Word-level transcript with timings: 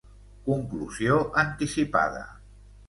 Conclusió 0.47 1.21
anticipada 1.43 2.27